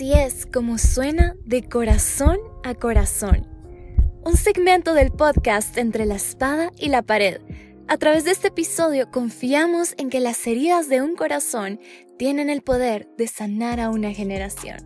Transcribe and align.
Así 0.00 0.14
es 0.14 0.46
como 0.46 0.78
suena 0.78 1.36
de 1.44 1.68
corazón 1.68 2.38
a 2.64 2.72
corazón. 2.72 3.46
Un 4.24 4.34
segmento 4.34 4.94
del 4.94 5.12
podcast 5.12 5.76
entre 5.76 6.06
la 6.06 6.14
espada 6.14 6.72
y 6.78 6.88
la 6.88 7.02
pared. 7.02 7.42
A 7.86 7.98
través 7.98 8.24
de 8.24 8.30
este 8.30 8.48
episodio 8.48 9.10
confiamos 9.10 9.94
en 9.98 10.08
que 10.08 10.20
las 10.20 10.46
heridas 10.46 10.88
de 10.88 11.02
un 11.02 11.16
corazón 11.16 11.80
tienen 12.18 12.48
el 12.48 12.62
poder 12.62 13.08
de 13.18 13.28
sanar 13.28 13.78
a 13.78 13.90
una 13.90 14.14
generación. 14.14 14.78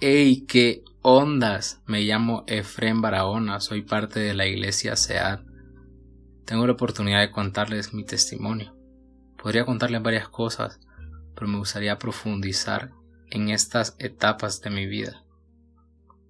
¡Ey, 0.00 0.42
qué 0.42 0.84
ondas! 1.02 1.80
Me 1.86 2.02
llamo 2.02 2.44
Efren 2.46 3.00
Barahona, 3.00 3.58
soy 3.58 3.82
parte 3.82 4.20
de 4.20 4.34
la 4.34 4.46
iglesia 4.46 4.94
SEAD 4.94 5.40
tengo 6.46 6.64
la 6.64 6.74
oportunidad 6.74 7.20
de 7.20 7.32
contarles 7.32 7.92
mi 7.92 8.04
testimonio. 8.04 8.74
Podría 9.36 9.64
contarles 9.66 10.00
varias 10.00 10.28
cosas, 10.28 10.80
pero 11.34 11.48
me 11.48 11.58
gustaría 11.58 11.98
profundizar 11.98 12.92
en 13.30 13.50
estas 13.50 13.96
etapas 13.98 14.60
de 14.60 14.70
mi 14.70 14.86
vida. 14.86 15.24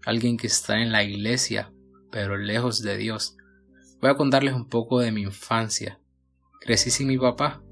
Alguien 0.06 0.38
que 0.38 0.46
está 0.46 0.80
en 0.80 0.90
la 0.90 1.04
iglesia, 1.04 1.70
pero 2.10 2.38
lejos 2.38 2.82
de 2.82 2.96
Dios. 2.96 3.36
Voy 4.00 4.10
a 4.10 4.14
contarles 4.14 4.54
un 4.54 4.68
poco 4.68 5.00
de 5.00 5.12
mi 5.12 5.20
infancia. 5.20 6.00
Crecí 6.60 6.90
sin 6.90 7.08
mi 7.08 7.18
papá. 7.18 7.62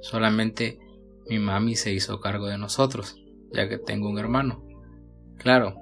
Solamente 0.00 0.78
mi 1.28 1.40
mami 1.40 1.74
se 1.74 1.92
hizo 1.92 2.20
cargo 2.20 2.46
de 2.46 2.58
nosotros, 2.58 3.16
ya 3.52 3.68
que 3.68 3.78
tengo 3.78 4.08
un 4.08 4.18
hermano. 4.18 4.64
Claro, 5.38 5.74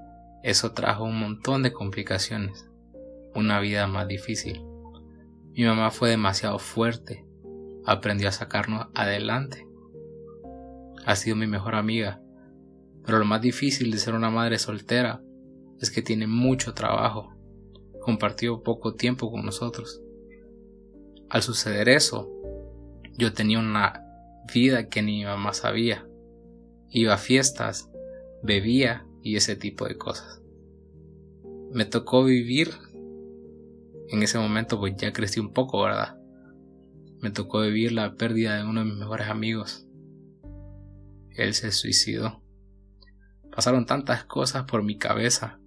eso 0.42 0.72
trajo 0.72 1.04
un 1.04 1.18
montón 1.18 1.62
de 1.62 1.72
complicaciones, 1.72 2.66
una 3.34 3.60
vida 3.60 3.86
más 3.86 4.08
difícil. 4.08 4.71
Mi 5.54 5.64
mamá 5.64 5.90
fue 5.90 6.08
demasiado 6.08 6.58
fuerte, 6.58 7.26
aprendió 7.84 8.28
a 8.28 8.32
sacarnos 8.32 8.86
adelante. 8.94 9.66
Ha 11.04 11.14
sido 11.16 11.36
mi 11.36 11.46
mejor 11.46 11.74
amiga, 11.74 12.22
pero 13.04 13.18
lo 13.18 13.24
más 13.24 13.42
difícil 13.42 13.90
de 13.90 13.98
ser 13.98 14.14
una 14.14 14.30
madre 14.30 14.58
soltera 14.58 15.22
es 15.78 15.90
que 15.90 16.00
tiene 16.00 16.26
mucho 16.26 16.72
trabajo. 16.72 17.34
Compartió 18.00 18.62
poco 18.62 18.94
tiempo 18.94 19.30
con 19.30 19.44
nosotros. 19.44 20.00
Al 21.28 21.42
suceder 21.42 21.88
eso, 21.88 22.30
yo 23.18 23.32
tenía 23.32 23.58
una 23.58 24.04
vida 24.52 24.88
que 24.88 25.02
ni 25.02 25.18
mi 25.18 25.24
mamá 25.24 25.52
sabía. 25.52 26.06
Iba 26.88 27.14
a 27.14 27.18
fiestas, 27.18 27.90
bebía 28.42 29.06
y 29.22 29.36
ese 29.36 29.56
tipo 29.56 29.86
de 29.86 29.98
cosas. 29.98 30.40
Me 31.72 31.84
tocó 31.84 32.24
vivir 32.24 32.70
en 34.12 34.22
ese 34.22 34.38
momento 34.38 34.78
pues 34.78 34.94
ya 34.96 35.10
crecí 35.10 35.40
un 35.40 35.54
poco, 35.54 35.82
¿verdad? 35.82 36.18
Me 37.20 37.30
tocó 37.30 37.62
vivir 37.62 37.92
la 37.92 38.14
pérdida 38.14 38.56
de 38.56 38.64
uno 38.64 38.80
de 38.80 38.86
mis 38.90 38.98
mejores 38.98 39.28
amigos. 39.28 39.86
Él 41.30 41.54
se 41.54 41.72
suicidó. 41.72 42.42
Pasaron 43.54 43.86
tantas 43.86 44.24
cosas 44.24 44.64
por 44.64 44.82
mi 44.82 44.98
cabeza. 44.98 45.58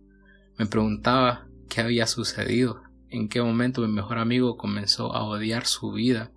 Me 0.60 0.68
preguntaba 0.68 1.48
qué 1.70 1.82
había 1.82 2.06
sucedido, 2.06 2.84
en 3.10 3.30
qué 3.30 3.42
momento 3.42 3.82
mi 3.82 3.92
mejor 3.92 4.20
amigo 4.20 4.58
comenzó 4.58 5.16
a 5.16 5.24
odiar 5.24 5.66
su 5.66 5.92
vida. 5.92 6.32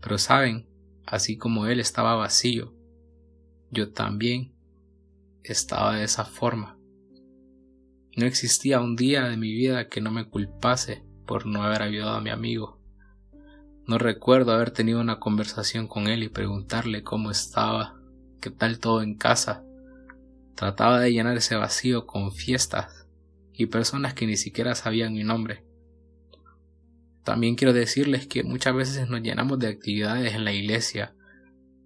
Pero 0.00 0.16
saben, 0.16 0.66
así 1.04 1.36
como 1.36 1.66
él 1.66 1.78
estaba 1.78 2.14
vacío, 2.14 2.74
yo 3.70 3.92
también 3.92 4.54
estaba 5.42 5.96
de 5.96 6.04
esa 6.04 6.24
forma. 6.24 6.78
No 8.16 8.24
existía 8.24 8.80
un 8.80 8.96
día 8.96 9.24
de 9.24 9.36
mi 9.36 9.52
vida 9.52 9.88
que 9.88 10.00
no 10.00 10.10
me 10.10 10.26
culpase 10.26 11.06
por 11.28 11.44
no 11.44 11.62
haber 11.62 11.82
ayudado 11.82 12.16
a 12.16 12.20
mi 12.22 12.30
amigo. 12.30 12.80
No 13.86 13.98
recuerdo 13.98 14.52
haber 14.52 14.70
tenido 14.70 14.98
una 14.98 15.20
conversación 15.20 15.86
con 15.86 16.08
él 16.08 16.22
y 16.22 16.30
preguntarle 16.30 17.04
cómo 17.04 17.30
estaba, 17.30 18.00
qué 18.40 18.50
tal 18.50 18.80
todo 18.80 19.02
en 19.02 19.14
casa. 19.14 19.62
Trataba 20.56 20.98
de 21.00 21.12
llenar 21.12 21.36
ese 21.36 21.54
vacío 21.54 22.06
con 22.06 22.32
fiestas 22.32 23.06
y 23.52 23.66
personas 23.66 24.14
que 24.14 24.26
ni 24.26 24.38
siquiera 24.38 24.74
sabían 24.74 25.12
mi 25.12 25.22
nombre. 25.22 25.64
También 27.24 27.56
quiero 27.56 27.74
decirles 27.74 28.26
que 28.26 28.42
muchas 28.42 28.74
veces 28.74 29.10
nos 29.10 29.20
llenamos 29.20 29.58
de 29.58 29.68
actividades 29.68 30.34
en 30.34 30.46
la 30.46 30.54
iglesia, 30.54 31.14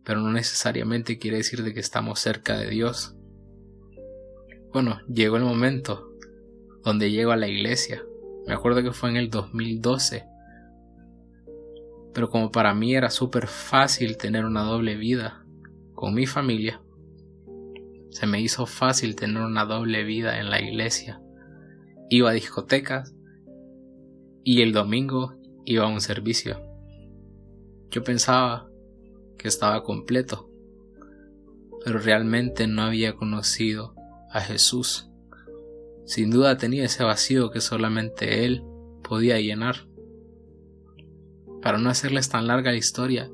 pero 0.05 0.21
no 0.21 0.31
necesariamente 0.31 1.19
quiere 1.19 1.39
decir 1.39 1.65
de 1.65 1.75
que 1.75 1.81
estamos 1.81 2.21
cerca 2.21 2.57
de 2.57 2.71
Dios. 2.71 3.17
Bueno, 4.73 5.01
llegó 5.09 5.37
el 5.37 5.43
momento 5.43 6.13
donde 6.85 7.11
llego 7.11 7.33
a 7.33 7.37
la 7.37 7.49
iglesia, 7.49 8.03
me 8.47 8.55
acuerdo 8.55 8.83
que 8.83 8.93
fue 8.93 9.11
en 9.11 9.17
el 9.17 9.31
2012. 9.31 10.25
Pero 12.13 12.29
como 12.29 12.51
para 12.51 12.75
mí 12.75 12.95
era 12.95 13.11
súper 13.11 13.47
fácil 13.47 14.17
tener 14.17 14.45
una 14.45 14.63
doble 14.63 14.97
vida 14.97 15.45
con 15.95 16.15
mi 16.15 16.27
familia, 16.27 16.83
se 18.11 18.27
me 18.27 18.41
hizo 18.41 18.67
fácil 18.67 19.17
tener 19.17 19.43
una 19.43 19.65
doble 19.65 20.05
vida 20.05 20.39
en 20.39 20.51
la 20.51 20.61
iglesia. 20.61 21.23
Iba 22.11 22.31
a 22.31 22.35
discotecas 22.35 23.15
y 24.45 24.61
el 24.61 24.73
domingo 24.73 25.39
iba 25.65 25.85
a 25.85 25.89
un 25.89 26.01
servicio. 26.01 26.61
Yo 27.91 28.03
pensaba 28.03 28.69
que 29.39 29.49
estaba 29.49 29.83
completo, 29.83 30.51
pero 31.85 31.99
realmente 31.99 32.67
no 32.67 32.83
había 32.83 33.15
conocido 33.15 33.95
a 34.31 34.41
Jesús. 34.41 35.12
Sin 36.13 36.31
duda 36.31 36.59
tenía 36.59 36.85
ese 36.85 37.05
vacío 37.05 37.51
que 37.51 37.63
solamente 37.63 38.45
él 38.45 38.63
podía 39.03 39.41
llenar. 39.41 39.89
Para 41.63 41.79
no 41.79 41.89
hacerles 41.89 42.29
tan 42.29 42.47
larga 42.47 42.71
la 42.71 42.77
historia, 42.77 43.31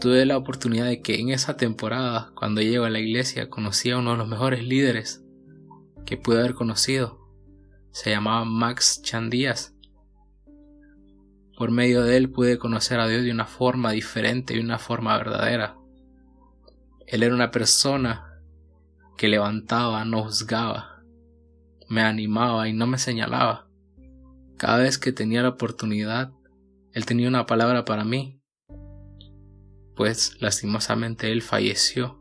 tuve 0.00 0.26
la 0.26 0.36
oportunidad 0.36 0.86
de 0.86 1.02
que 1.02 1.20
en 1.20 1.28
esa 1.28 1.56
temporada, 1.56 2.32
cuando 2.34 2.62
llego 2.62 2.84
a 2.84 2.90
la 2.90 2.98
iglesia, 2.98 3.48
conocí 3.48 3.92
a 3.92 3.98
uno 3.98 4.10
de 4.10 4.16
los 4.16 4.26
mejores 4.26 4.64
líderes 4.64 5.22
que 6.04 6.16
pude 6.16 6.40
haber 6.40 6.54
conocido. 6.54 7.20
Se 7.92 8.10
llamaba 8.10 8.44
Max 8.44 9.00
Chandías. 9.00 9.72
Por 11.56 11.70
medio 11.70 12.02
de 12.02 12.16
él 12.16 12.28
pude 12.28 12.58
conocer 12.58 12.98
a 12.98 13.06
Dios 13.06 13.22
de 13.22 13.30
una 13.30 13.46
forma 13.46 13.92
diferente 13.92 14.56
y 14.56 14.58
una 14.58 14.80
forma 14.80 15.16
verdadera. 15.16 15.76
Él 17.06 17.22
era 17.22 17.32
una 17.32 17.52
persona 17.52 18.40
que 19.16 19.28
levantaba, 19.28 20.04
no 20.04 20.24
juzgaba, 20.24 20.91
me 21.92 22.00
animaba 22.00 22.66
y 22.70 22.72
no 22.72 22.86
me 22.86 22.96
señalaba. 22.96 23.68
Cada 24.56 24.78
vez 24.78 24.96
que 24.96 25.12
tenía 25.12 25.42
la 25.42 25.50
oportunidad, 25.50 26.32
él 26.94 27.04
tenía 27.04 27.28
una 27.28 27.44
palabra 27.44 27.84
para 27.84 28.02
mí. 28.02 28.40
Pues 29.94 30.40
lastimosamente 30.40 31.30
él 31.30 31.42
falleció. 31.42 32.18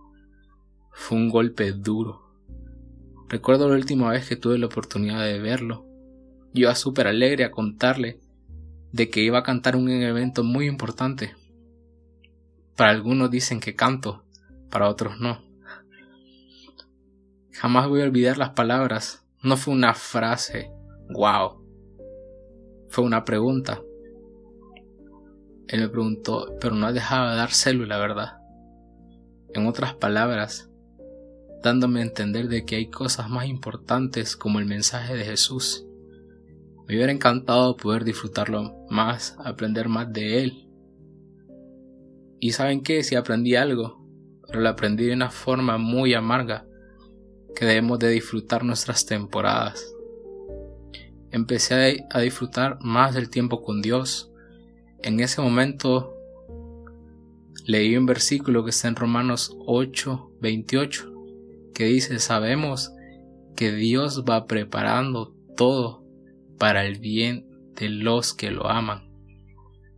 Fue 0.91 1.17
un 1.17 1.29
golpe 1.29 1.71
duro. 1.71 2.33
Recuerdo 3.29 3.69
la 3.69 3.75
última 3.75 4.09
vez 4.09 4.27
que 4.27 4.35
tuve 4.35 4.57
la 4.57 4.65
oportunidad 4.65 5.23
de 5.23 5.39
verlo. 5.39 5.85
Yo 6.53 6.63
iba 6.63 6.75
súper 6.75 7.07
alegre 7.07 7.45
a 7.45 7.51
contarle 7.51 8.19
de 8.91 9.09
que 9.09 9.21
iba 9.21 9.39
a 9.39 9.43
cantar 9.43 9.77
un 9.77 9.89
evento 9.89 10.43
muy 10.43 10.67
importante. 10.67 11.33
Para 12.75 12.91
algunos 12.91 13.31
dicen 13.31 13.61
que 13.61 13.77
canto, 13.77 14.25
para 14.69 14.89
otros 14.89 15.21
no. 15.21 15.41
Jamás 17.53 17.87
voy 17.87 18.01
a 18.01 18.03
olvidar 18.03 18.37
las 18.37 18.49
palabras 18.49 19.21
no 19.43 19.57
fue 19.57 19.73
una 19.73 19.93
frase, 19.93 20.71
wow. 21.09 21.61
Fue 22.89 23.03
una 23.03 23.25
pregunta. 23.25 23.81
Él 25.67 25.81
me 25.81 25.89
preguntó, 25.89 26.55
pero 26.59 26.75
no 26.75 26.91
dejaba 26.91 27.31
de 27.31 27.37
dar 27.37 27.51
célula, 27.51 27.97
¿verdad? 27.97 28.37
En 29.53 29.65
otras 29.65 29.95
palabras, 29.95 30.69
dándome 31.63 32.01
a 32.01 32.03
entender 32.03 32.49
de 32.49 32.65
que 32.65 32.75
hay 32.75 32.89
cosas 32.89 33.29
más 33.29 33.47
importantes 33.47 34.35
como 34.35 34.59
el 34.59 34.65
mensaje 34.65 35.15
de 35.15 35.23
Jesús. 35.23 35.85
Me 36.87 36.95
hubiera 36.95 37.11
encantado 37.11 37.77
poder 37.77 38.03
disfrutarlo 38.03 38.75
más, 38.89 39.37
aprender 39.43 39.87
más 39.87 40.11
de 40.11 40.43
Él. 40.43 40.69
Y 42.39 42.51
saben 42.51 42.81
qué, 42.81 43.03
si 43.03 43.15
aprendí 43.15 43.55
algo, 43.55 44.05
pero 44.47 44.61
lo 44.61 44.69
aprendí 44.69 45.05
de 45.05 45.13
una 45.13 45.29
forma 45.29 45.77
muy 45.77 46.13
amarga, 46.13 46.65
que 47.55 47.65
debemos 47.65 47.99
de 47.99 48.09
disfrutar 48.09 48.63
nuestras 48.63 49.05
temporadas. 49.05 49.93
Empecé 51.31 52.05
a 52.11 52.19
disfrutar 52.19 52.77
más 52.81 53.13
del 53.15 53.29
tiempo 53.29 53.63
con 53.63 53.81
Dios. 53.81 54.31
En 55.01 55.19
ese 55.19 55.41
momento 55.41 56.13
leí 57.65 57.95
un 57.95 58.05
versículo 58.05 58.63
que 58.63 58.71
está 58.71 58.87
en 58.87 58.95
Romanos 58.95 59.55
8, 59.65 60.31
28, 60.41 61.13
que 61.73 61.85
dice, 61.85 62.19
sabemos 62.19 62.91
que 63.55 63.71
Dios 63.71 64.25
va 64.29 64.45
preparando 64.45 65.33
todo 65.55 66.03
para 66.57 66.85
el 66.85 66.99
bien 66.99 67.47
de 67.75 67.89
los 67.89 68.33
que 68.33 68.51
lo 68.51 68.67
aman. 68.67 69.09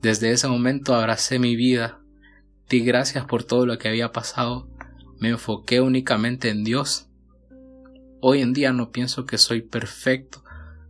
Desde 0.01 0.31
ese 0.31 0.47
momento 0.47 0.93
abracé 0.93 1.39
mi 1.39 1.55
vida, 1.55 2.01
di 2.69 2.81
gracias 2.81 3.25
por 3.25 3.43
todo 3.43 3.65
lo 3.65 3.77
que 3.77 3.87
había 3.87 4.11
pasado, 4.11 4.69
me 5.19 5.29
enfoqué 5.29 5.79
únicamente 5.79 6.49
en 6.49 6.63
Dios 6.63 7.07
Hoy 8.25 8.39
en 8.39 8.53
día 8.53 8.71
no 8.71 8.93
pienso 8.93 9.25
que 9.25 9.37
soy 9.37 9.61
perfecto, 9.61 10.45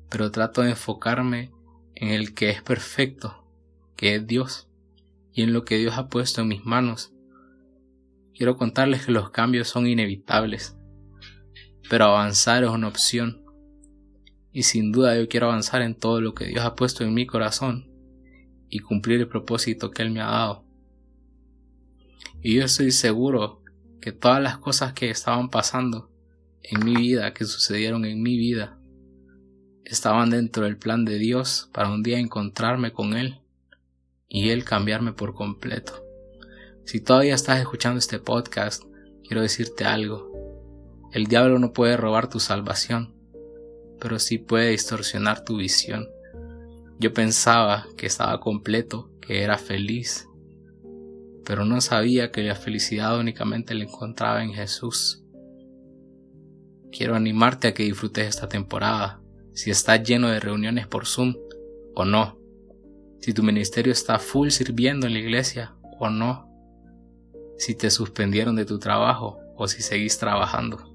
pero 0.08 0.30
trato 0.30 0.62
de 0.62 0.70
enfocarme 0.70 1.52
en 1.96 2.10
el 2.10 2.36
que 2.36 2.52
es 2.52 2.62
perfecto, 2.62 3.44
que 3.96 4.14
es 4.14 4.28
Dios. 4.28 4.70
y 5.34 5.42
en 5.42 5.52
lo 5.52 5.66
que 5.66 5.80
Dios 5.80 5.98
ha 5.98 6.10
puesto 6.10 6.42
en 6.42 6.50
mis 6.50 6.64
manos. 6.64 7.12
Quiero 8.36 8.56
contarles 8.56 9.08
que 9.08 9.12
los 9.12 9.32
cambios 9.32 9.68
son 9.68 9.88
inevitables, 9.88 10.78
pero 11.90 12.06
avanzar 12.06 12.64
es 12.64 12.70
una 12.70 12.88
opción. 12.88 13.44
Y 14.52 14.62
sin 14.62 14.92
duda 14.92 15.18
yo 15.18 15.28
quiero 15.28 15.48
avanzar 15.48 15.82
en 15.82 15.96
todo 15.96 16.22
lo 16.22 16.36
que 16.36 16.46
Dios 16.46 16.64
ha 16.64 16.76
puesto 16.76 17.04
en 17.04 17.16
mi 17.16 17.26
corazón 17.26 17.90
y 18.70 18.78
cumplir 18.78 19.22
el 19.22 19.28
propósito 19.28 19.90
que 19.90 20.04
Él 20.04 20.12
me 20.12 20.22
ha 20.22 20.28
dado. 20.28 20.66
Y 22.44 22.58
yo 22.58 22.66
estoy 22.66 22.92
seguro 22.92 23.64
que 24.02 24.12
todas 24.12 24.40
las 24.40 24.60
cosas 24.60 24.94
que 24.94 25.10
estaban 25.10 25.50
pasando 25.50 26.13
en 26.64 26.86
mi 26.86 26.96
vida, 26.96 27.34
que 27.34 27.46
sucedieron 27.46 28.06
en 28.06 28.22
mi 28.22 28.38
vida, 28.38 28.80
estaban 29.86 30.30
dentro 30.30 30.64
del 30.64 30.78
plan 30.78 31.06
de 31.06 31.18
Dios 31.18 31.70
para 31.74 31.92
un 31.92 32.04
día 32.04 32.20
encontrarme 32.20 32.94
con 32.94 33.14
Él 33.14 33.40
y 34.28 34.50
Él 34.50 34.64
cambiarme 34.64 35.14
por 35.14 35.34
completo. 35.34 36.04
Si 36.86 37.00
todavía 37.00 37.36
estás 37.36 37.60
escuchando 37.60 38.00
este 38.00 38.20
podcast, 38.20 38.84
quiero 39.28 39.42
decirte 39.42 39.86
algo. 39.86 40.32
El 41.12 41.28
diablo 41.28 41.60
no 41.60 41.74
puede 41.74 41.98
robar 41.98 42.30
tu 42.30 42.40
salvación, 42.40 43.14
pero 44.00 44.20
sí 44.20 44.38
puede 44.38 44.70
distorsionar 44.70 45.44
tu 45.46 45.58
visión. 45.58 46.08
Yo 47.00 47.14
pensaba 47.14 47.88
que 47.98 48.06
estaba 48.06 48.40
completo, 48.40 49.12
que 49.22 49.44
era 49.44 49.58
feliz, 49.58 50.28
pero 51.46 51.66
no 51.66 51.82
sabía 51.82 52.32
que 52.32 52.44
la 52.44 52.56
felicidad 52.56 53.18
únicamente 53.20 53.74
la 53.74 53.84
encontraba 53.84 54.44
en 54.44 54.54
Jesús. 54.54 55.23
Quiero 56.96 57.16
animarte 57.16 57.68
a 57.68 57.74
que 57.74 57.82
disfrutes 57.82 58.28
esta 58.28 58.48
temporada, 58.48 59.20
si 59.54 59.72
estás 59.72 60.04
lleno 60.04 60.30
de 60.30 60.40
reuniones 60.40 60.86
por 60.86 61.08
Zoom 61.08 61.36
o 61.96 62.06
no, 62.06 62.38
si 63.20 63.34
tu 63.34 63.42
ministerio 63.42 63.92
está 63.92 64.20
full 64.20 64.50
sirviendo 64.50 65.08
en 65.08 65.14
la 65.14 65.20
iglesia 65.20 65.74
o 65.98 66.12
no, 66.12 66.48
si 67.58 67.74
te 67.74 67.90
suspendieron 67.90 68.56
de 68.56 68.66
tu 68.66 68.78
trabajo 68.78 69.40
o 69.56 69.68
si 69.68 69.82
seguís 69.82 70.20
trabajando. 70.20 70.94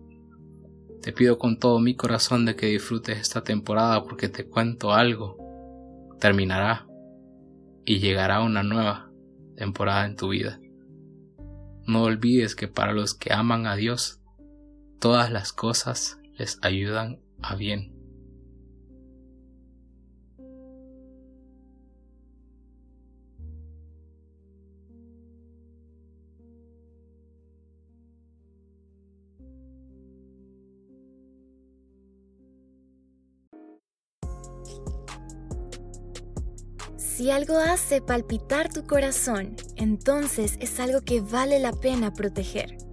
Te 1.02 1.12
pido 1.12 1.36
con 1.36 1.58
todo 1.58 1.80
mi 1.80 1.96
corazón 1.96 2.44
de 2.44 2.54
que 2.54 2.66
disfrutes 2.66 3.18
esta 3.18 3.42
temporada 3.42 4.04
porque 4.04 4.28
te 4.28 4.46
cuento 4.46 4.92
algo. 4.92 5.36
Terminará 6.20 6.86
y 7.84 7.98
llegará 7.98 8.40
una 8.42 8.62
nueva 8.62 9.10
temporada 9.56 10.06
en 10.06 10.14
tu 10.14 10.28
vida. 10.28 10.60
No 11.86 12.04
olvides 12.04 12.54
que 12.54 12.68
para 12.68 12.92
los 12.92 13.14
que 13.14 13.32
aman 13.32 13.66
a 13.66 13.74
Dios, 13.74 14.17
todas 14.98 15.30
las 15.30 15.52
cosas 15.52 16.18
les 16.36 16.58
ayudan 16.62 17.20
a 17.42 17.54
bien. 17.54 17.98
Si 36.96 37.32
algo 37.32 37.58
hace 37.58 38.00
palpitar 38.00 38.72
tu 38.72 38.86
corazón, 38.86 39.56
entonces 39.74 40.56
es 40.60 40.78
algo 40.78 41.00
que 41.00 41.20
vale 41.20 41.58
la 41.58 41.72
pena 41.72 42.12
proteger. 42.12 42.87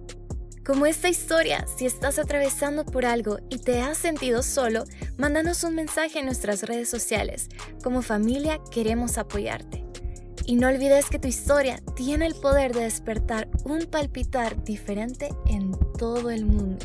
Como 0.66 0.86
esta 0.86 1.08
historia, 1.08 1.64
si 1.76 1.86
estás 1.86 2.18
atravesando 2.18 2.84
por 2.84 3.06
algo 3.06 3.38
y 3.50 3.58
te 3.58 3.82
has 3.82 3.98
sentido 3.98 4.42
solo, 4.42 4.82
mándanos 5.16 5.62
un 5.62 5.76
mensaje 5.76 6.18
en 6.18 6.26
nuestras 6.26 6.64
redes 6.64 6.88
sociales. 6.88 7.48
Como 7.84 8.02
familia 8.02 8.58
queremos 8.72 9.16
apoyarte. 9.16 9.84
Y 10.44 10.56
no 10.56 10.66
olvides 10.66 11.08
que 11.08 11.20
tu 11.20 11.28
historia 11.28 11.80
tiene 11.94 12.26
el 12.26 12.34
poder 12.34 12.74
de 12.74 12.82
despertar 12.82 13.48
un 13.64 13.86
palpitar 13.86 14.64
diferente 14.64 15.28
en 15.46 15.70
todo 15.98 16.30
el 16.30 16.46
mundo. 16.46 16.84